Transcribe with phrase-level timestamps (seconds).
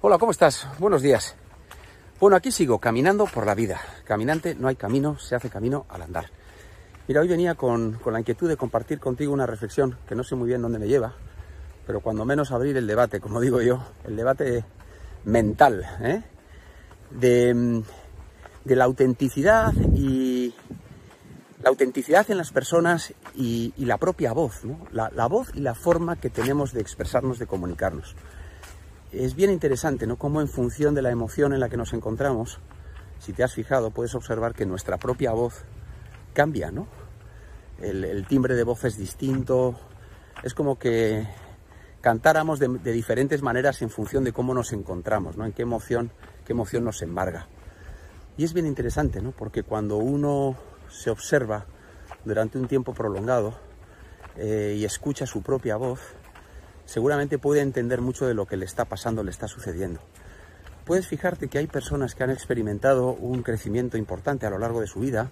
[0.00, 0.68] Hola, ¿cómo estás?
[0.78, 1.34] Buenos días.
[2.20, 3.80] Bueno, aquí sigo, caminando por la vida.
[4.04, 6.26] Caminante, no hay camino, se hace camino al andar.
[7.08, 10.36] Mira, hoy venía con, con, la inquietud de compartir contigo una reflexión que no sé
[10.36, 11.14] muy bien dónde me lleva,
[11.84, 14.64] pero cuando menos abrir el debate, como digo yo, el debate
[15.24, 16.22] mental, ¿eh?
[17.10, 17.82] de,
[18.64, 20.54] de la autenticidad y
[21.60, 24.62] la autenticidad en las personas y, la propia voz,
[24.92, 28.14] la, la, voz y la forma que tenemos de expresarnos, de comunicarnos.
[29.12, 30.16] Es bien interesante, ¿no?
[30.16, 32.58] Cómo en función de la emoción en la que nos encontramos,
[33.18, 35.64] si te has fijado, puedes observar que nuestra propia voz
[36.34, 36.86] cambia, ¿no?
[37.80, 39.78] El, timbre de voz es distinto,
[40.42, 41.26] es como que
[42.02, 45.46] cantáramos de, de, diferentes maneras en función de cómo nos encontramos, ¿no?
[45.46, 46.10] En qué emoción,
[46.44, 47.46] qué emoción nos embarga.
[48.36, 49.32] Y es bien interesante, ¿no?
[49.32, 50.56] Porque cuando uno
[50.90, 51.66] se observa
[52.24, 53.54] durante un tiempo prolongado
[54.36, 56.00] eh, y escucha su propia voz,
[56.88, 60.00] seguramente puede entender mucho de lo que le está pasando, le está sucediendo.
[60.86, 64.86] Puedes fijarte que hay personas que han experimentado un crecimiento importante a lo largo de
[64.86, 65.30] su vida,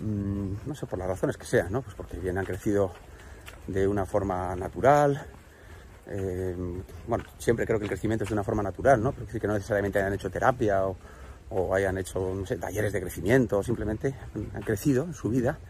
[0.00, 1.82] mmm, no sé por las razones que sean, ¿no?
[1.82, 2.90] Pues porque bien han crecido
[3.68, 5.24] de una forma natural,
[6.08, 6.56] eh,
[7.06, 9.12] bueno, siempre creo que el crecimiento es de una forma natural, ¿no?
[9.12, 10.96] Pero no necesariamente hayan hecho terapia o,
[11.50, 15.60] o hayan hecho, talleres de crecimiento, simplemente han crecido en su vida.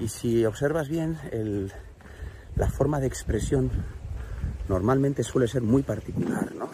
[0.00, 1.20] Y si observas bien,
[2.56, 3.70] la forma de expresión
[4.68, 6.68] normalmente suele ser muy particular, ¿no?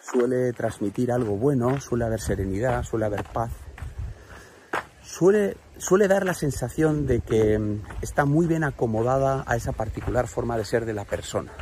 [0.00, 3.50] Suele transmitir algo bueno, suele haber serenidad, suele haber paz.
[5.02, 10.26] Suele, suele dar la sensación de que mm, está muy bien acomodada a esa particular
[10.26, 11.52] forma de ser de la persona.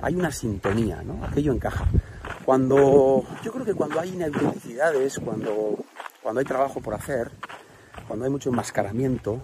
[0.00, 1.24] Hay una sintonía, ¿no?
[1.24, 1.86] Aquello encaja.
[2.44, 5.76] Cuando, yo creo que cuando hay inautenticidades, cuando,
[6.22, 7.30] cuando hay trabajo por hacer,
[8.06, 9.42] cuando hay mucho enmascaramiento,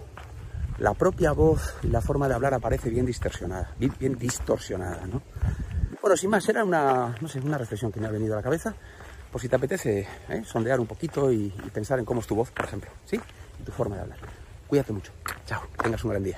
[0.79, 5.21] la propia voz y la forma de hablar aparece bien distorsionada, bien, distorsionada, ¿no?
[6.01, 8.43] Bueno, sin más, era una, no sé, una reflexión que me ha venido a la
[8.43, 8.73] cabeza,
[9.31, 10.43] por si te apetece ¿eh?
[10.45, 13.19] sondear un poquito y, y pensar en cómo es tu voz, por ejemplo, ¿sí?
[13.59, 14.19] Y tu forma de hablar.
[14.67, 15.11] Cuídate mucho.
[15.45, 16.37] Chao, tengas un gran día.